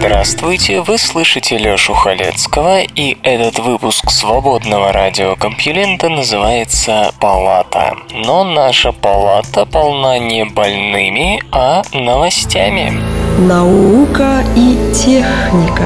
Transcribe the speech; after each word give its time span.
Здравствуйте, 0.00 0.80
вы 0.80 0.96
слышите 0.96 1.58
Лёшу 1.58 1.92
Халецкого, 1.92 2.80
и 2.80 3.18
этот 3.22 3.58
выпуск 3.58 4.10
свободного 4.10 4.92
радиокомпьюлента 4.92 6.08
называется 6.08 7.12
«Палата». 7.20 7.94
Но 8.14 8.42
наша 8.42 8.92
палата 8.92 9.66
полна 9.66 10.18
не 10.18 10.46
больными, 10.46 11.42
а 11.52 11.82
новостями. 11.92 12.94
Наука 13.40 14.42
и 14.56 14.90
техника 14.94 15.84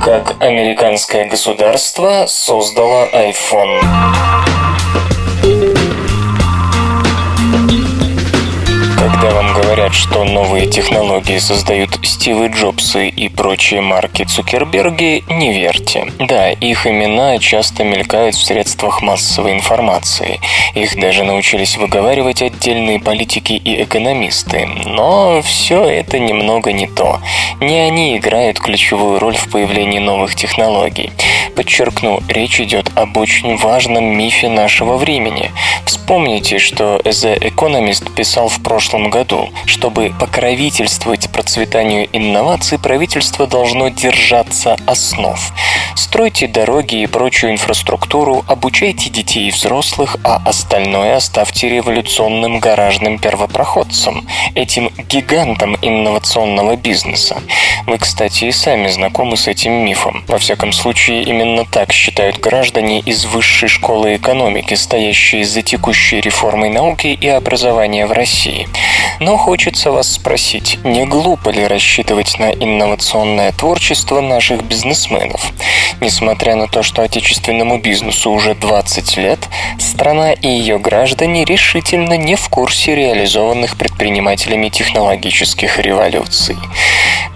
Как 0.00 0.40
американское 0.40 1.28
государство 1.28 2.26
создало 2.28 3.08
iPhone. 3.12 4.45
Что 10.10 10.24
новые 10.24 10.66
технологии 10.66 11.38
создают 11.38 11.98
Стивы 12.02 12.46
Джобсы 12.46 13.08
и 13.08 13.28
прочие 13.28 13.80
марки 13.80 14.24
Цукерберги, 14.24 15.24
не 15.28 15.52
верьте. 15.52 16.10
Да, 16.18 16.50
их 16.50 16.86
имена 16.86 17.38
часто 17.38 17.84
мелькают 17.84 18.34
в 18.34 18.44
средствах 18.44 19.02
массовой 19.02 19.52
информации. 19.52 20.40
Их 20.74 20.98
даже 20.98 21.24
научились 21.24 21.76
выговаривать 21.76 22.42
отдельные 22.42 23.00
политики 23.00 23.52
и 23.52 23.82
экономисты. 23.82 24.66
Но 24.86 25.42
все 25.42 25.84
это 25.84 26.18
немного 26.18 26.72
не 26.72 26.86
то. 26.86 27.20
Не 27.60 27.78
они 27.80 28.16
играют 28.16 28.58
ключевую 28.58 29.18
роль 29.18 29.36
в 29.36 29.50
появлении 29.50 29.98
новых 29.98 30.34
технологий. 30.34 31.12
Подчеркну, 31.54 32.22
речь 32.28 32.60
идет 32.60 32.90
об 32.94 33.16
очень 33.16 33.56
важном 33.56 34.04
мифе 34.04 34.48
нашего 34.48 34.96
времени. 34.96 35.50
Вспомните, 36.06 36.60
что 36.60 36.98
The 36.98 37.36
Economist 37.36 38.14
писал 38.14 38.48
в 38.48 38.62
прошлом 38.62 39.10
году. 39.10 39.48
Чтобы 39.64 40.14
покровительствовать 40.20 41.28
процветанию 41.32 42.08
инноваций, 42.12 42.78
правительство 42.78 43.48
должно 43.48 43.88
держаться 43.88 44.76
основ. 44.86 45.36
Стройте 45.96 46.46
дороги 46.46 47.02
и 47.02 47.06
прочую 47.06 47.52
инфраструктуру, 47.52 48.44
обучайте 48.46 49.10
детей 49.10 49.48
и 49.48 49.50
взрослых, 49.50 50.16
а 50.22 50.40
остальное 50.44 51.16
оставьте 51.16 51.68
революционным 51.68 52.60
гаражным 52.60 53.18
первопроходцам, 53.18 54.28
этим 54.54 54.92
гигантам 55.08 55.76
инновационного 55.82 56.76
бизнеса. 56.76 57.42
Вы, 57.86 57.98
кстати, 57.98 58.44
и 58.44 58.52
сами 58.52 58.86
знакомы 58.88 59.36
с 59.36 59.48
этим 59.48 59.72
мифом. 59.72 60.22
Во 60.28 60.38
всяком 60.38 60.72
случае, 60.72 61.24
именно 61.24 61.64
так 61.64 61.92
считают 61.92 62.38
граждане 62.38 63.00
из 63.00 63.24
высшей 63.24 63.68
школы 63.68 64.14
экономики, 64.16 64.74
стоящие 64.74 65.44
за 65.44 65.62
текущей 65.62 65.95
реформой 66.20 66.70
науки 66.70 67.06
и 67.08 67.28
образования 67.28 68.06
в 68.06 68.12
России. 68.12 68.68
Но 69.20 69.36
хочется 69.36 69.90
вас 69.90 70.12
спросить, 70.12 70.78
не 70.84 71.04
глупо 71.06 71.50
ли 71.50 71.66
рассчитывать 71.66 72.38
на 72.38 72.50
инновационное 72.50 73.52
творчество 73.52 74.20
наших 74.20 74.62
бизнесменов? 74.62 75.52
Несмотря 76.00 76.54
на 76.56 76.68
то, 76.68 76.82
что 76.82 77.02
отечественному 77.02 77.78
бизнесу 77.78 78.30
уже 78.30 78.54
20 78.54 79.16
лет, 79.16 79.38
страна 79.78 80.32
и 80.32 80.48
ее 80.48 80.78
граждане 80.78 81.44
решительно 81.44 82.16
не 82.16 82.36
в 82.36 82.48
курсе 82.48 82.94
реализованных 82.94 83.76
предпринимателями 83.76 84.68
технологических 84.68 85.78
революций. 85.78 86.56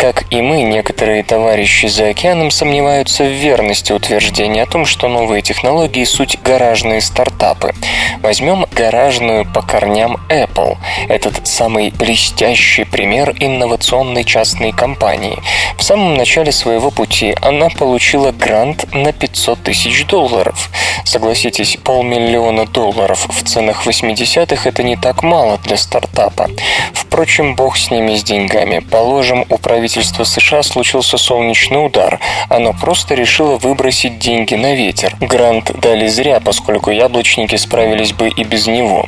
Как 0.01 0.25
и 0.33 0.41
мы, 0.41 0.63
некоторые 0.63 1.23
товарищи 1.23 1.85
за 1.85 2.09
океаном 2.09 2.51
сомневаются 2.51 3.23
в 3.23 3.33
верности 3.33 3.93
утверждения 3.93 4.63
о 4.63 4.67
том, 4.67 4.87
что 4.87 5.09
новые 5.09 5.43
технологии– 5.43 6.05
суть 6.07 6.39
гаражные 6.43 7.03
стартапы. 7.03 7.75
Возьмем 8.23 8.65
гаражную 8.73 9.45
по 9.45 9.61
корням 9.61 10.17
Apple. 10.31 10.79
Этот 11.11 11.47
самый 11.47 11.91
блестящий 11.91 12.85
пример 12.85 13.35
инновационной 13.41 14.25
частной 14.25 14.73
компании. 14.73 15.39
В 15.77 15.83
самом 15.83 16.17
начале 16.17 16.51
своего 16.51 16.91
пути 16.91 17.35
она 17.43 17.69
получила 17.69 18.33
грант 18.33 18.87
на 18.95 19.13
500 19.13 19.65
тысяч 19.65 20.07
долларов. 20.07 20.71
Согласитесь, 21.05 21.77
полмиллиона 21.77 22.65
долларов 22.65 23.27
в 23.29 23.45
ценах 23.45 23.87
80-х– 23.87 24.63
это 24.69 24.83
не 24.83 24.97
так 24.97 25.23
мало 25.23 25.59
для 25.59 25.77
стартапа. 25.77 26.49
Впрочем, 26.95 27.57
бог 27.57 27.77
с 27.77 27.91
ними 27.91 28.17
с 28.17 28.23
деньгами. 28.23 28.79
Положим, 28.79 29.45
у 29.51 29.59
правительства 29.91 30.23
США 30.23 30.63
случился 30.63 31.19
солнечный 31.19 31.85
удар. 31.85 32.21
Оно 32.49 32.73
просто 32.73 33.15
решило 33.15 33.57
выбросить 33.57 34.21
деньги 34.21 34.55
на 34.55 34.75
ветер. 34.75 35.17
Грант 35.21 35.73
дали 35.81 36.07
зря, 36.07 36.39
поскольку 36.39 36.91
яблочники 36.91 37.57
справились 37.57 38.13
бы 38.13 38.29
и 38.29 38.45
без 38.45 38.69
него. 38.69 39.07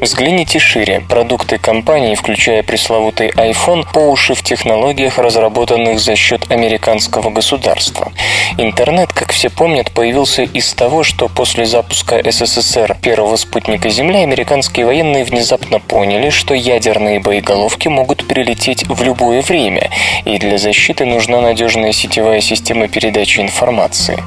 Взгляните 0.00 0.60
шире. 0.60 1.02
Продукты 1.08 1.58
компании, 1.58 2.14
включая 2.14 2.62
пресловутый 2.62 3.30
iPhone, 3.30 3.84
по 3.92 3.98
уши 3.98 4.34
в 4.34 4.42
технологиях, 4.42 5.18
разработанных 5.18 5.98
за 5.98 6.14
счет 6.14 6.48
американского 6.50 7.30
государства. 7.30 8.12
Интернет, 8.56 9.12
как 9.12 9.32
все 9.32 9.50
помнят, 9.50 9.90
появился 9.90 10.42
из 10.42 10.72
того, 10.74 11.02
что 11.02 11.28
после 11.28 11.66
запуска 11.66 12.20
СССР 12.24 12.96
первого 13.02 13.36
спутника 13.36 13.88
Земли 13.90 14.18
американские 14.18 14.86
военные 14.86 15.24
внезапно 15.24 15.80
поняли, 15.80 16.30
что 16.30 16.54
ядерные 16.54 17.18
боеголовки 17.20 17.88
могут 17.88 18.26
прилететь 18.28 18.86
в 18.88 19.02
любое 19.02 19.42
время, 19.42 19.90
и 20.24 20.38
для 20.38 20.58
защиты 20.58 21.04
нужна 21.04 21.40
надежная 21.40 21.92
сетевая 21.92 22.40
система 22.40 22.88
передачи 22.88 23.40
информации. 23.40 24.22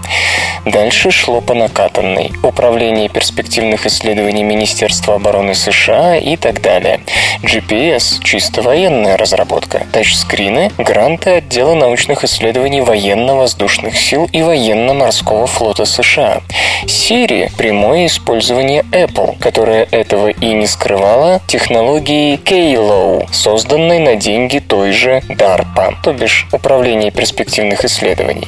Дальше 0.65 1.11
шло 1.11 1.41
по 1.41 1.53
накатанной. 1.53 2.31
Управление 2.41 3.09
перспективных 3.09 3.85
исследований 3.85 4.43
Министерства 4.43 5.15
обороны 5.15 5.55
США 5.55 6.15
и 6.17 6.37
так 6.37 6.61
далее. 6.61 7.01
GPS– 7.43 8.21
чисто 8.23 8.61
военная 8.61 9.17
разработка. 9.17 9.85
Тачскрины– 9.91 10.71
гранты 10.77 11.31
отдела 11.31 11.73
научных 11.73 12.23
исследований 12.23 12.81
военно-воздушных 12.81 13.97
сил 13.97 14.29
и 14.31 14.41
военно-морского 14.41 15.47
флота 15.47 15.83
США. 15.83 16.41
Siri– 16.85 17.51
прямое 17.57 18.05
использование 18.05 18.83
Apple, 18.91 19.37
которая 19.39 19.87
этого 19.91 20.29
и 20.29 20.53
не 20.53 20.67
скрывала, 20.67 21.41
технологии 21.47 22.37
Kalo, 22.37 23.27
созданной 23.33 23.99
на 23.99 24.15
деньги 24.15 24.59
той 24.59 24.93
же 24.93 25.21
DARPA, 25.27 25.82
то 26.03 26.13
бишь 26.13 26.47
Управление 26.53 27.11
перспективных 27.11 27.83
исследований. 27.83 28.47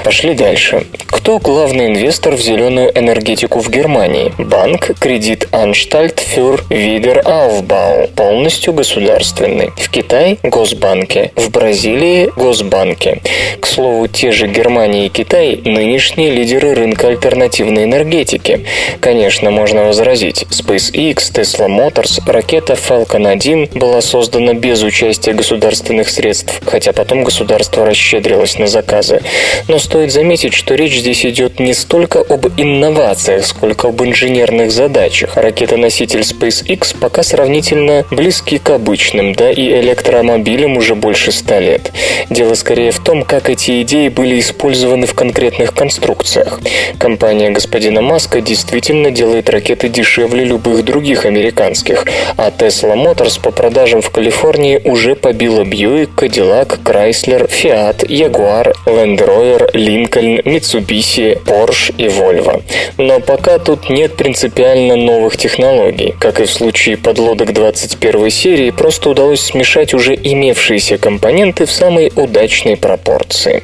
Пошли 0.05 0.35
дальше. 0.35 0.87
Кто 1.07 1.39
главный 1.39 1.87
инвестор 1.87 2.35
в 2.35 2.41
зеленую 2.41 2.91
энергетику 2.97 3.61
в 3.61 3.71
Германии. 3.71 4.33
Банк 4.39 4.91
Кредит 4.99 5.49
Anstalt 5.53 6.21
für 6.35 6.61
Wiederaufbau, 6.69 8.09
полностью 8.15 8.73
государственный. 8.73 9.71
В 9.77 9.91
Китае– 9.91 10.39
Госбанки. 10.43 11.33
В 11.37 11.51
Бразилии– 11.51 12.31
Госбанки. 12.39 13.21
К 13.61 13.67
слову, 13.67 14.07
те 14.07 14.31
же 14.31 14.47
Германия 14.47 15.07
и 15.07 15.09
Китай– 15.09 15.61
нынешние 15.65 16.31
лидеры 16.31 16.75
рынка 16.75 17.09
альтернативной 17.09 17.85
энергетики. 17.85 18.65
Конечно, 19.01 19.51
можно 19.51 19.85
возразить, 19.85 20.45
SpaceX, 20.51 21.17
Tesla 21.35 21.67
Motors, 21.69 22.21
ракета 22.27 22.75
Falcon 22.75 23.29
1 23.29 23.71
была 23.75 24.01
создана 24.01 24.55
без 24.55 24.83
участия 24.83 25.33
государственных 25.33 26.09
средств, 26.09 26.63
хотя 26.65 26.93
потом 26.93 27.25
государство 27.25 27.85
расщедрилось 27.85 28.59
на 28.59 28.69
заказы. 28.69 29.21
Но 29.67 29.79
стоит 29.79 30.13
заметить, 30.13 30.55
что 30.55 30.75
речь 30.77 30.99
здесь 30.99 31.27
идет 31.27 31.59
не 31.59 31.75
столько 31.75 32.21
об 32.21 32.47
инновациях, 32.57 33.45
сколько 33.45 33.89
об 33.89 34.01
инженерных 34.03 34.71
задачах. 34.71 35.37
Ракета-носитель 35.37 36.21
SpaceX 36.21 36.97
пока 36.99 37.25
сравнительно 37.25 38.07
близки 38.13 38.59
к 38.59 38.71
обычным, 38.71 39.35
да 39.35 39.51
и 39.51 39.81
электромобилям 39.81 40.77
уже 40.77 40.95
больше 40.95 41.33
ста 41.33 41.59
лет. 41.59 41.91
Дело 42.31 42.55
скорее 42.55 42.91
в 42.91 42.99
том, 42.99 43.23
как 43.23 43.49
эти 43.49 43.83
идеи 43.83 44.09
были 44.09 44.39
использованы 44.39 45.07
в 45.07 45.15
конкретных 45.15 45.73
конструкциях. 45.73 46.61
Компания 46.99 47.51
господина 47.51 48.03
Маска 48.03 48.43
действительно 48.43 49.11
делает 49.11 49.49
ракеты 49.49 49.89
дешевле 49.89 50.45
любых 50.45 50.85
других 50.85 51.25
американских, 51.25 52.05
а 52.37 52.51
Tesla 52.51 52.95
Motors 52.95 53.41
по 53.41 53.51
продажам 53.51 54.03
в 54.03 54.11
Калифорнии 54.11 54.81
уже 54.85 55.15
побила 55.15 55.63
Buick, 55.63 56.11
Cadillac, 56.17 56.81
Chrysler, 56.85 57.49
Fiat, 57.49 58.07
Jaguar, 58.07 58.75
Land 58.85 59.19
Rover, 59.19 59.73
Lincoln, 59.73 60.43
Mitsubishi, 60.45 61.43
Porsche 61.45 61.95
и 61.97 62.09
Volvo. 62.09 62.63
Но 62.99 63.21
пока 63.21 63.59
тут 63.59 63.89
нет 63.89 64.17
принципиально 64.17 64.97
новых 64.97 65.39
технологий. 65.39 66.15
Как 66.21 66.41
и 66.41 66.45
в 66.45 66.51
случае 66.51 66.99
подлодок 66.99 67.55
21 67.55 68.31
серии, 68.31 68.71
просто 68.71 69.09
удалось 69.11 69.41
смешать 69.41 69.95
уже 69.95 70.15
имевшиеся 70.15 70.99
компоненты 70.99 71.65
в 71.65 71.73
самой 71.73 72.13
удачной 72.19 72.77
пропорции. 72.77 73.63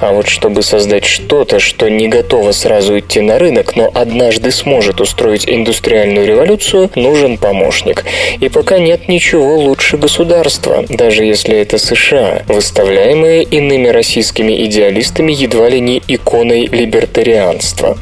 А 0.00 0.12
вот 0.12 0.28
чтобы 0.28 0.62
создать 0.62 1.04
что-то, 1.04 1.60
что 1.60 1.88
не 1.88 2.08
готово 2.08 2.52
сразу 2.52 2.98
идти 2.98 3.20
на 3.20 3.38
рынок, 3.38 3.76
но 3.76 3.90
однажды 3.94 4.50
сможет 4.50 5.00
устроить 5.00 5.48
индустриальную 5.48 6.26
революцию, 6.26 6.90
нужен 6.94 7.38
помощник. 7.38 8.04
И 8.40 8.48
пока 8.48 8.78
нет 8.78 9.08
ничего 9.08 9.56
лучше 9.56 9.96
государства, 9.96 10.84
даже 10.88 11.24
если 11.24 11.56
это 11.56 11.78
США, 11.78 12.42
выставляемые 12.48 13.42
иными 13.42 13.88
российскими 13.88 14.64
идеалистами 14.64 15.32
едва 15.32 15.68
ли 15.68 15.80
не 15.80 16.02
иконой 16.06 16.66
либертарианства. 16.66 17.98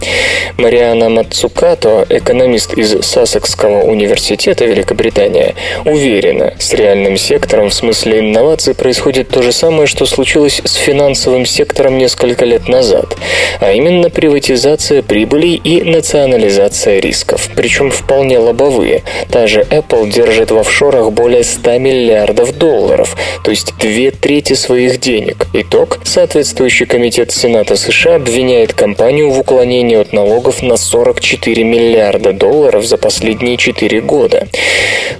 Мариана 0.59 1.09
Мацукато, 1.09 2.07
экономист 2.09 2.75
из 2.75 3.03
Сассекского 3.05 3.83
университета 3.83 4.65
Великобритания, 4.65 5.55
уверена, 5.85 6.55
с 6.59 6.73
реальным 6.73 7.17
сектором 7.17 7.71
в 7.71 7.75
смысле 7.75 8.21
инноваций 8.21 8.75
происходит 8.75 9.29
то 9.29 9.43
же 9.43 9.53
самое, 9.53 9.87
что 9.93 10.07
случилось 10.07 10.63
с 10.65 10.77
финансовым 10.77 11.45
сектором 11.45 11.99
несколько 11.99 12.47
лет 12.47 12.67
назад, 12.67 13.15
а 13.61 13.73
именно 13.73 14.09
приватизация 14.09 15.03
прибылей 15.03 15.57
и 15.57 15.83
национализация 15.83 16.99
рисков, 16.99 17.51
причем 17.55 17.91
вполне 17.91 18.39
лобовые. 18.39 19.03
Та 19.31 19.47
же 19.47 19.61
Apple 19.61 20.11
держит 20.11 20.51
в 20.51 20.57
офшорах 20.57 21.13
более 21.13 21.45
100 21.45 21.79
миллиардов 21.79 22.57
долларов, 22.57 23.15
то 23.45 23.51
есть 23.51 23.75
две 23.79 24.11
трети 24.11 24.55
своих 24.55 24.99
денег. 24.99 25.47
Итог– 25.53 25.99
соответствующий 26.05 26.87
комитет 26.87 27.31
Сената 27.31 27.77
США 27.77 28.15
обвиняет 28.15 28.73
компанию 28.73 29.29
в 29.29 29.39
уклонении 29.39 29.99
от 29.99 30.15
налогов 30.15 30.63
на 30.63 30.79
44 30.79 31.65
миллиарда 31.65 32.33
долларов 32.33 32.87
за 32.87 32.97
последние 32.97 33.59
4 33.59 34.01
года. 34.01 34.49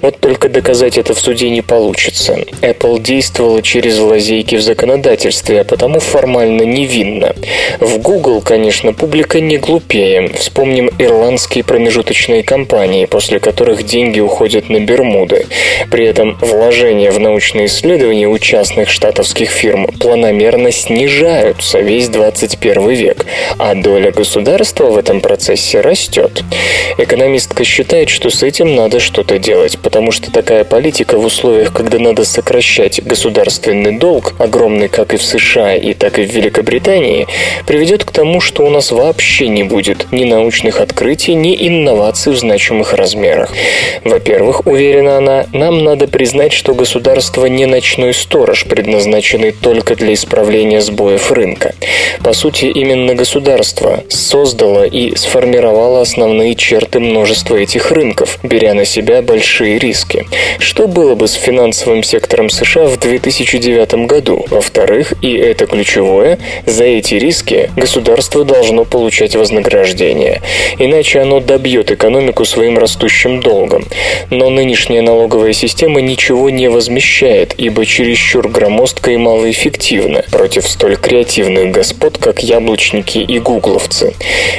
Вот 0.01 0.19
только 0.19 0.49
доказать 0.49 0.97
это 0.97 1.13
в 1.13 1.21
суде 1.21 1.51
не 1.51 1.61
получится. 1.61 2.39
Apple 2.63 3.01
действовала 3.01 3.61
через 3.61 3.99
лазейки 3.99 4.57
в 4.57 4.62
законодательстве, 4.63 5.61
а 5.61 5.65
потому 5.65 6.01
формально 6.01 6.63
невинна. 6.63 7.35
В 7.81 7.99
Google, 7.99 8.41
конечно, 8.41 8.93
публика 8.93 9.41
не 9.41 9.59
глупее. 9.59 10.31
Вспомним 10.35 10.91
ирландские 10.99 11.65
промежуточные 11.65 12.43
компании, 12.43 13.07
после 13.07 13.41
которых 13.41 13.85
деньги 13.85 14.21
уходят 14.21 14.69
на 14.69 14.81
Бермуды. 14.81 15.47
При 15.91 16.07
этом 16.07 16.39
вложения 16.41 17.11
в 17.11 17.19
научные 17.19 17.67
исследования 17.67 18.29
у 18.29 18.39
частных 18.39 18.89
штатовских 18.91 19.51
фирм 19.51 19.87
планомерно 19.87 20.71
снижаются 20.73 21.81
весь 21.81 22.09
21 22.09 22.91
век, 22.91 23.27
а 23.59 23.75
доля 23.75 24.11
государства 24.13 24.87
в 24.87 24.97
этом 24.97 25.21
процессе 25.21 25.81
растет. 25.81 26.43
Экономистка 26.99 27.65
считает, 27.65 28.09
что 28.09 28.31
с 28.31 28.43
этим 28.43 28.75
надо 28.75 29.01
что-то 29.01 29.39
делать, 29.39 29.79
потому 29.79 30.13
что 30.13 30.31
такая 30.31 30.65
политика 30.65 31.19
в 31.19 31.25
условиях, 31.25 31.73
когда 31.73 31.99
надо 31.99 32.25
сокращать 32.25 33.03
государственный 33.03 33.99
долг, 33.99 34.35
огромный 34.53 34.89
как 34.89 35.15
и 35.15 35.17
в 35.17 35.23
США, 35.23 35.75
и 35.77 35.95
так 35.95 36.19
и 36.19 36.25
в 36.25 36.31
Великобритании, 36.31 37.27
приведет 37.67 38.05
к 38.05 38.11
тому, 38.11 38.41
что 38.43 38.67
у 38.67 38.71
нас 38.71 38.93
вообще 38.93 39.49
не 39.49 39.63
будет 39.63 40.13
ни 40.13 40.25
научных 40.25 40.81
открытий, 40.81 41.35
ни 41.35 41.57
инноваций 41.69 42.33
в 42.35 42.37
значимых 42.37 42.93
размерах. 42.93 43.51
Во-первых, 44.05 44.67
уверена 44.67 45.17
она, 45.17 45.47
нам 45.55 45.83
надо 45.85 46.07
признать, 46.07 46.53
что 46.53 46.75
государство 46.75 47.47
не 47.47 47.65
ночной 47.65 48.13
сторож, 48.13 48.67
предназначенный 48.67 49.53
только 49.53 49.95
для 49.95 50.13
исправления 50.13 50.83
сбоев 50.83 51.33
рынка. 51.33 51.75
По 52.23 52.35
сути, 52.35 52.67
именно 52.67 53.15
государство 53.15 54.05
создало 54.09 54.85
и 54.85 55.17
сформировало 55.17 56.03
основные 56.03 56.55
черты 56.57 57.01
множества 57.01 57.57
этих 57.57 57.91
рынков, 57.91 58.39
беря 58.43 58.75
на 58.75 58.85
себя 58.85 59.23
большие 59.23 59.79
риски. 59.79 60.27
Что 60.59 60.87
было 60.89 61.15
бы 61.15 61.27
с 61.27 61.33
финансовым 61.33 62.03
сектором 62.03 62.51
США 62.51 62.85
в 62.85 62.99
2009 62.99 64.07
году? 64.07 64.42
Во-вторых, 64.51 65.15
и 65.23 65.35
это 65.35 65.67
ключевое, 65.67 66.39
за 66.67 66.85
эти 66.85 67.15
риски 67.15 67.71
государство 67.77 68.45
должно 68.45 68.85
получать 68.85 69.37
вознаграждение. 69.37 70.41
Иначе 70.79 71.21
оно 71.21 71.41
добьет 71.41 71.91
экономику 71.91 72.45
своим 72.45 72.79
растущим 72.79 73.41
долгом. 73.41 73.85
Но 74.31 74.51
нынешняя 74.51 75.03
налоговая 75.03 75.53
система 75.53 76.01
ничего 76.01 76.51
не 76.51 76.69
возмещает, 76.69 77.55
ибо 77.57 77.85
чересчур 77.87 78.49
громоздко 78.49 79.11
и 79.11 79.17
малоэффективна 79.17 80.25
против 80.31 80.69
столь 80.69 80.97
креативных 80.97 81.71
господ, 81.73 82.19
как 82.19 82.43
яблочники 82.43 83.19
и 83.19 83.39
гугловцы. 83.39 84.15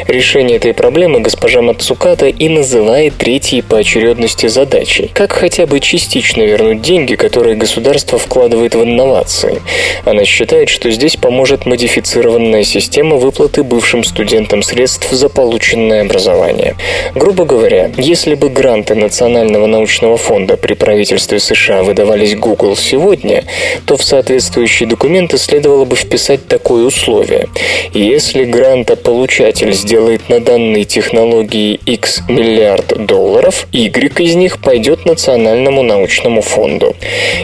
Решение 0.08 0.58
этой 0.58 0.74
проблемы 0.74 1.20
госпожа 1.20 1.62
Мацуката 1.62 2.28
и 2.28 2.50
называет 2.50 3.16
третьей 3.18 3.62
по 3.62 3.78
очередности 3.78 4.48
задачей. 4.48 5.12
Как 5.14 5.32
хотя 5.32 5.66
бы 5.66 5.80
частично 5.80 6.42
вернуть 6.42 6.82
деньги, 6.82 7.16
которые 7.16 7.56
государство 7.56 8.18
вкладывает 8.18 8.76
в 8.76 8.84
инновации. 8.84 9.62
Она 10.06 10.26
считает, 10.26 10.70
что 10.70 10.92
здесь 10.92 11.16
поможет 11.16 11.66
модифицированная 11.66 12.64
система 12.64 13.16
выплаты 13.16 13.64
бывшим 13.64 14.04
студентам 14.04 14.64
средств 14.64 15.10
за 15.12 15.30
полученное 15.30 16.02
образование. 16.02 16.76
Грубо 17.16 17.46
говоря, 17.46 17.92
если 17.98 18.36
бы 18.36 18.50
гранты 18.50 18.96
Национального 18.96 19.66
научного 19.66 20.18
фонда 20.18 20.58
при 20.58 20.74
правительстве 20.74 21.40
США 21.40 21.84
выдавались 21.84 22.36
Google 22.36 22.76
сегодня, 22.76 23.44
то 23.86 23.98
в 23.98 24.04
соответствующие 24.04 24.88
документы 24.88 25.38
следовало 25.38 25.86
бы 25.86 25.96
вписать 25.96 26.48
такое 26.48 26.86
условие. 26.86 27.48
Если 27.94 28.44
грантополучатель 28.44 29.74
сделает 29.74 30.30
на 30.30 30.40
данной 30.40 30.84
технологии 30.84 31.80
X 31.86 32.24
миллиард 32.28 33.06
долларов, 33.06 33.68
Y 33.72 34.20
из 34.20 34.36
них 34.36 34.60
пойдет 34.60 35.06
Национальному 35.06 35.84
научному 35.84 36.42
фонду. 36.42 36.96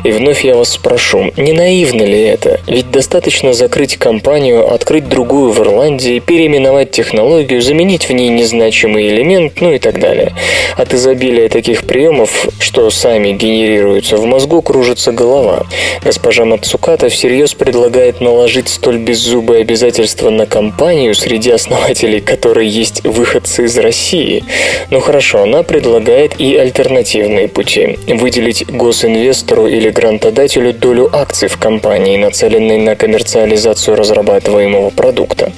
И 0.04 0.12
вновь 0.12 0.44
я 0.44 0.56
вас 0.56 0.70
спрошу, 0.70 1.32
не 1.38 1.54
наивно 1.54 2.04
ли 2.04 2.19
это? 2.22 2.60
Ведь 2.68 2.92
достаточно 2.92 3.54
закрыть 3.54 3.98
компанию, 3.98 4.72
открыть 4.74 5.08
другую 5.10 5.52
в 5.52 5.60
Ирландии, 5.60 6.20
переименовать 6.20 6.92
технологию, 6.92 7.62
заменить 7.62 8.08
в 8.08 8.14
ней 8.14 8.30
незначимый 8.30 9.08
элемент, 9.10 9.62
ну 9.62 9.74
и 9.74 9.80
так 9.80 10.00
далее. 10.00 10.34
От 10.78 10.94
изобилия 10.94 11.50
таких 11.50 11.84
приемов, 11.84 12.48
что 12.60 12.90
сами 12.90 13.32
генерируются 13.32 14.18
в 14.18 14.26
мозгу, 14.26 14.62
кружится 14.62 15.12
голова. 15.12 15.66
Госпожа 16.04 16.46
Мацуката 16.46 17.10
всерьез 17.10 17.54
предлагает 17.54 18.22
наложить 18.22 18.70
столь 18.70 18.98
беззубые 19.00 19.62
обязательства 19.62 20.30
на 20.30 20.46
компанию, 20.46 21.14
среди 21.16 21.52
основателей 21.52 22.22
которой 22.22 22.68
есть 22.68 23.04
выходцы 23.04 23.66
из 23.66 23.78
России. 23.78 24.44
Ну 24.90 25.00
хорошо, 25.00 25.44
она 25.44 25.64
предлагает 25.64 26.40
и 26.40 26.56
альтернативные 26.56 27.48
пути. 27.48 27.98
Выделить 28.08 28.66
госинвестору 28.68 29.68
или 29.68 29.90
грантодателю 29.90 30.74
долю 30.74 31.10
акций 31.12 31.48
в 31.48 31.58
компании, 31.58 31.99
нацеленной 32.18 32.78
на 32.78 32.96
коммерциализацию 32.96 33.96
разрабатываемого 33.96 34.90
продукта. 34.90 35.52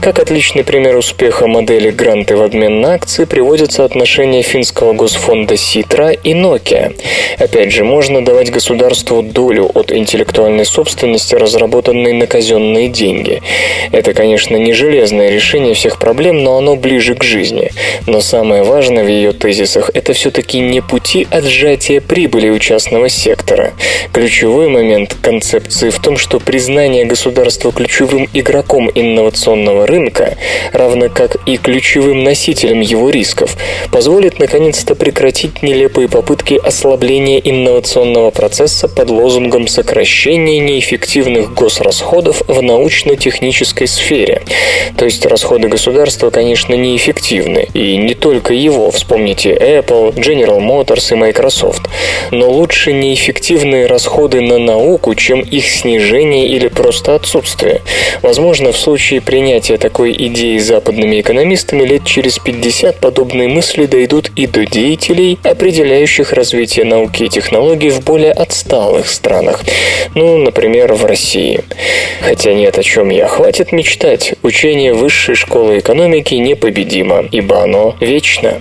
Как 0.00 0.18
отличный 0.18 0.64
пример 0.64 0.96
успеха 0.96 1.46
модели 1.46 1.90
гранты 1.90 2.36
в 2.36 2.42
обмен 2.42 2.80
на 2.80 2.94
акции 2.94 3.24
приводятся 3.24 3.84
отношения 3.84 4.42
финского 4.42 4.92
госфонда 4.92 5.56
Ситра 5.56 6.12
и 6.12 6.32
Nokia. 6.32 6.96
Опять 7.38 7.72
же, 7.72 7.84
можно 7.84 8.24
давать 8.24 8.50
государству 8.50 9.22
долю 9.22 9.70
от 9.74 9.92
интеллектуальной 9.92 10.64
собственности, 10.64 11.34
разработанной 11.34 12.12
на 12.12 12.26
казенные 12.26 12.88
деньги. 12.88 13.42
Это, 13.92 14.14
конечно, 14.14 14.56
не 14.56 14.72
железное 14.72 15.30
решение 15.30 15.74
всех 15.74 15.98
проблем, 15.98 16.42
но 16.42 16.56
оно 16.56 16.76
ближе 16.76 17.02
ближе 17.02 17.14
к 17.14 17.24
жизни. 17.24 17.70
Но 18.06 18.20
самое 18.20 18.62
важное 18.62 19.04
в 19.04 19.08
ее 19.08 19.32
тезисах– 19.32 19.90
это 19.94 20.12
все-таки 20.12 20.60
не 20.60 20.80
пути 20.80 21.26
отжатия 21.30 22.00
прибыли 22.00 22.48
у 22.50 22.58
частного 22.58 23.08
сектора. 23.08 23.72
Ключевой 24.12 24.68
момент 24.68 25.16
концепции 25.20 25.81
в 25.90 25.98
том, 25.98 26.16
что 26.16 26.38
признание 26.38 27.04
государства 27.04 27.72
ключевым 27.72 28.28
игроком 28.32 28.90
инновационного 28.94 29.86
рынка, 29.86 30.36
равно 30.72 31.08
как 31.08 31.36
и 31.46 31.56
ключевым 31.56 32.24
носителем 32.24 32.80
его 32.80 33.10
рисков, 33.10 33.56
позволит 33.90 34.38
наконец-то 34.38 34.94
прекратить 34.94 35.62
нелепые 35.62 36.08
попытки 36.08 36.54
ослабления 36.54 37.38
инновационного 37.38 38.30
процесса 38.30 38.88
под 38.88 39.10
лозунгом 39.10 39.66
сокращения 39.66 40.58
неэффективных 40.60 41.54
госрасходов 41.54 42.42
в 42.46 42.62
научно-технической 42.62 43.86
сфере. 43.86 44.42
То 44.96 45.04
есть 45.04 45.24
расходы 45.26 45.68
государства, 45.68 46.30
конечно, 46.30 46.74
неэффективны. 46.74 47.68
И 47.74 47.96
не 47.96 48.14
только 48.14 48.54
его. 48.54 48.90
Вспомните 48.90 49.50
Apple, 49.52 50.14
General 50.14 50.58
Motors 50.58 51.12
и 51.12 51.16
Microsoft. 51.16 51.82
Но 52.30 52.50
лучше 52.50 52.92
неэффективные 52.92 53.86
расходы 53.86 54.40
на 54.40 54.58
науку, 54.58 55.14
чем 55.14 55.40
их 55.40 55.71
снижение 55.72 56.48
или 56.48 56.68
просто 56.68 57.14
отсутствие. 57.14 57.82
Возможно, 58.22 58.72
в 58.72 58.76
случае 58.76 59.20
принятия 59.20 59.78
такой 59.78 60.12
идеи 60.12 60.58
западными 60.58 61.20
экономистами 61.20 61.82
лет 61.84 62.04
через 62.04 62.38
50 62.38 62.98
подобные 62.98 63.48
мысли 63.48 63.86
дойдут 63.86 64.30
и 64.36 64.46
до 64.46 64.66
деятелей, 64.66 65.38
определяющих 65.42 66.32
развитие 66.32 66.84
науки 66.84 67.24
и 67.24 67.28
технологий 67.28 67.90
в 67.90 68.04
более 68.04 68.32
отсталых 68.32 69.08
странах. 69.08 69.62
Ну, 70.14 70.38
например, 70.38 70.92
в 70.94 71.04
России. 71.04 71.64
Хотя 72.20 72.54
нет, 72.54 72.78
о 72.78 72.82
чем 72.82 73.10
я. 73.10 73.26
Хватит 73.26 73.72
мечтать. 73.72 74.34
Учение 74.42 74.94
высшей 74.94 75.34
школы 75.34 75.78
экономики 75.78 76.34
непобедимо, 76.34 77.24
ибо 77.30 77.62
оно 77.62 77.96
вечно. 78.00 78.60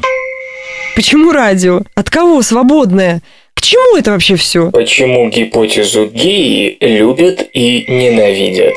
Почему 0.95 1.31
радио? 1.31 1.81
От 1.95 2.09
кого 2.09 2.41
свободное? 2.41 3.21
К 3.55 3.61
чему 3.61 3.97
это 3.97 4.11
вообще 4.11 4.35
все? 4.35 4.71
Почему 4.71 5.29
гипотезу 5.29 6.07
геи 6.07 6.77
любят 6.79 7.47
и 7.53 7.85
ненавидят? 7.87 8.75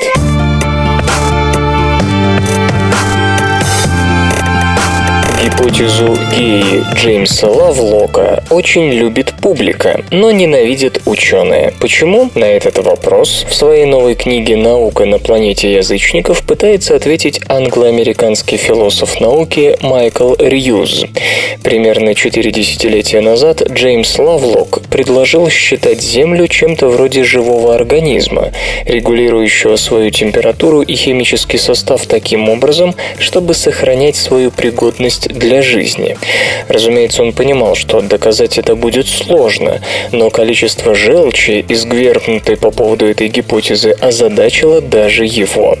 Гипотезу 5.45 6.17
геи 6.35 6.83
Джеймса 6.95 7.47
Лавлока 7.47 8.43
очень 8.49 8.91
любит 8.91 9.35
публика, 9.39 10.03
но 10.09 10.31
ненавидит 10.31 11.03
ученые. 11.05 11.71
Почему? 11.79 12.31
На 12.33 12.45
этот 12.45 12.79
вопрос 12.79 13.45
в 13.47 13.53
своей 13.53 13.85
новой 13.85 14.15
книге 14.15 14.55
«Наука 14.55 15.05
на 15.05 15.19
планете 15.19 15.71
язычников» 15.71 16.41
пытается 16.41 16.95
ответить 16.95 17.41
англо-американский 17.47 18.57
философ 18.57 19.21
науки 19.21 19.77
Майкл 19.81 20.33
Рьюз. 20.39 21.05
Примерно 21.61 22.15
четыре 22.15 22.51
десятилетия 22.51 23.21
назад 23.21 23.61
Джеймс 23.69 24.17
Лавлок 24.17 24.81
предложил 24.89 25.47
считать 25.49 26.01
Землю 26.01 26.47
чем-то 26.47 26.87
вроде 26.87 27.23
живого 27.23 27.75
организма, 27.75 28.51
регулирующего 28.85 29.75
свою 29.75 30.09
температуру 30.09 30.81
и 30.81 30.95
химический 30.95 31.59
состав 31.59 32.07
таким 32.07 32.49
образом, 32.49 32.95
чтобы 33.19 33.53
сохранять 33.53 34.15
свою 34.15 34.49
пригодность 34.49 35.34
для 35.35 35.61
жизни. 35.61 36.17
Разумеется, 36.67 37.23
он 37.23 37.33
понимал, 37.33 37.75
что 37.75 38.01
доказать 38.01 38.57
это 38.57 38.75
будет 38.75 39.07
сложно, 39.07 39.81
но 40.11 40.29
количество 40.29 40.95
желчи, 40.95 41.65
изгвергнутой 41.67 42.57
по 42.57 42.71
поводу 42.71 43.05
этой 43.05 43.27
гипотезы, 43.27 43.91
озадачило 43.91 44.81
даже 44.81 45.25
его. 45.25 45.77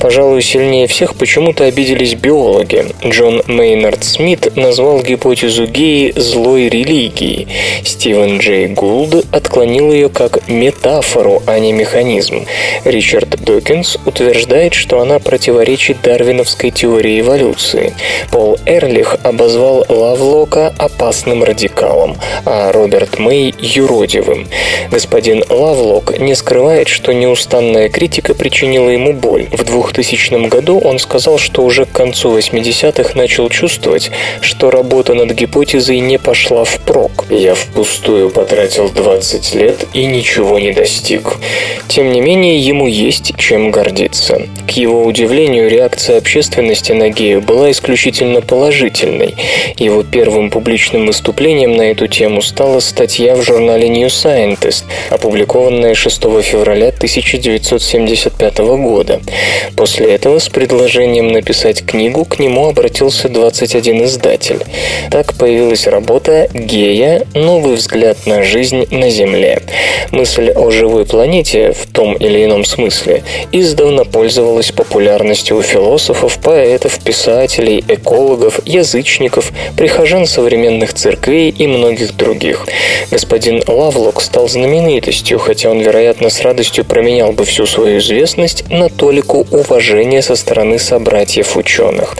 Пожалуй, 0.00 0.42
сильнее 0.42 0.86
всех 0.86 1.14
почему-то 1.14 1.64
обиделись 1.64 2.14
биологи. 2.14 2.86
Джон 3.04 3.42
Мейнард 3.46 4.04
Смит 4.04 4.56
назвал 4.56 5.02
гипотезу 5.02 5.66
геи 5.66 6.12
злой 6.16 6.68
религией. 6.68 7.48
Стивен 7.84 8.38
Джей 8.38 8.68
Гулд 8.68 9.26
отклонил 9.32 9.92
ее 9.92 10.08
как 10.08 10.48
метафору, 10.48 11.42
а 11.46 11.58
не 11.58 11.72
механизм. 11.72 12.46
Ричард 12.84 13.42
Докинс 13.44 13.98
утверждает, 14.04 14.74
что 14.74 15.00
она 15.00 15.18
противоречит 15.18 16.02
дарвиновской 16.02 16.70
теории 16.70 17.20
эволюции. 17.20 17.94
Пол 18.30 18.58
Эрли 18.66 18.93
Эрлих 18.94 19.16
обозвал 19.24 19.84
Лавлока 19.88 20.72
опасным 20.78 21.42
радикалом, 21.42 22.16
а 22.44 22.70
Роберт 22.70 23.18
Мэй– 23.18 23.52
юродивым. 23.58 24.46
Господин 24.90 25.42
Лавлок 25.48 26.18
не 26.20 26.34
скрывает, 26.36 26.86
что 26.86 27.12
неустанная 27.12 27.88
критика 27.88 28.34
причинила 28.34 28.88
ему 28.88 29.12
боль. 29.12 29.48
В 29.50 29.64
2000 29.64 30.48
году 30.48 30.78
он 30.78 31.00
сказал, 31.00 31.38
что 31.38 31.64
уже 31.64 31.86
к 31.86 31.92
концу 31.92 32.36
80-х 32.38 33.18
начал 33.18 33.48
чувствовать, 33.48 34.12
что 34.40 34.70
работа 34.70 35.14
над 35.14 35.32
гипотезой 35.32 35.98
не 35.98 36.18
пошла 36.18 36.64
впрок. 36.64 37.24
«Я 37.30 37.56
впустую 37.56 38.30
потратил 38.30 38.90
20 38.90 39.54
лет 39.56 39.86
и 39.92 40.04
ничего 40.06 40.60
не 40.60 40.72
достиг». 40.72 41.38
Тем 41.88 42.12
не 42.12 42.20
менее, 42.20 42.58
ему 42.58 42.86
есть 42.86 43.36
чем 43.36 43.70
гордиться. 43.70 44.42
К 44.66 44.70
его 44.70 45.04
удивлению, 45.04 45.68
реакция 45.68 46.18
общественности 46.18 46.92
на 46.92 47.10
гею 47.10 47.40
была 47.40 47.70
исключительно 47.70 48.40
положительной 48.40 48.83
положительной. 48.84 49.34
Его 49.78 50.02
первым 50.02 50.50
публичным 50.50 51.06
выступлением 51.06 51.76
на 51.76 51.82
эту 51.90 52.06
тему 52.06 52.42
стала 52.42 52.80
статья 52.80 53.34
в 53.36 53.42
журнале 53.42 53.88
New 53.88 54.08
Scientist, 54.08 54.84
опубликованная 55.10 55.94
6 55.94 56.22
февраля 56.42 56.88
1975 56.88 58.58
года. 58.58 59.20
После 59.76 60.12
этого 60.14 60.38
с 60.38 60.48
предложением 60.48 61.28
написать 61.28 61.84
книгу 61.84 62.24
к 62.24 62.38
нему 62.38 62.68
обратился 62.68 63.28
21 63.28 64.04
издатель. 64.04 64.60
Так 65.10 65.34
появилась 65.34 65.86
работа 65.86 66.48
«Гея. 66.52 67.26
Новый 67.34 67.74
взгляд 67.74 68.26
на 68.26 68.42
жизнь 68.42 68.86
на 68.90 69.10
Земле». 69.10 69.62
Мысль 70.10 70.50
о 70.50 70.70
живой 70.70 71.06
планете 71.06 71.72
в 71.72 71.86
том 71.86 72.14
или 72.14 72.44
ином 72.44 72.64
смысле 72.64 73.22
издавна 73.52 74.04
пользовалась 74.04 74.70
популярностью 74.70 75.56
у 75.56 75.62
философов, 75.62 76.38
поэтов, 76.42 76.98
писателей, 77.00 77.84
экологов 77.88 78.60
язычников, 78.74 79.52
прихожан 79.76 80.26
современных 80.26 80.94
церквей 80.94 81.50
и 81.50 81.66
многих 81.66 82.16
других. 82.16 82.66
Господин 83.10 83.62
Лавлок 83.66 84.20
стал 84.20 84.48
знаменитостью, 84.48 85.38
хотя 85.38 85.70
он, 85.70 85.80
вероятно, 85.80 86.30
с 86.30 86.40
радостью 86.42 86.84
променял 86.84 87.32
бы 87.32 87.44
всю 87.44 87.66
свою 87.66 87.98
известность 87.98 88.68
на 88.70 88.88
толику 88.88 89.46
уважения 89.50 90.22
со 90.22 90.36
стороны 90.36 90.78
собратьев-ученых. 90.78 92.16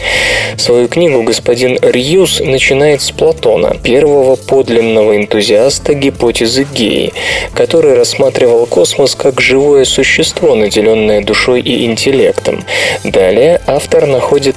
Свою 0.57 0.89
книгу 0.89 1.23
господин 1.23 1.79
Рьюс 1.83 2.41
начинает 2.41 3.03
с 3.03 3.11
Платона, 3.11 3.77
первого 3.83 4.37
подлинного 4.37 5.17
энтузиаста 5.17 5.95
гипотезы 5.95 6.67
геи, 6.73 7.13
который 7.55 7.95
рассматривал 7.95 8.67
космос 8.67 9.15
как 9.15 9.41
живое 9.41 9.85
существо, 9.85 10.55
наделенное 10.55 11.23
душой 11.23 11.61
и 11.61 11.85
интеллектом. 11.85 12.65
Далее 13.03 13.61
автор 13.67 14.07
находит 14.07 14.57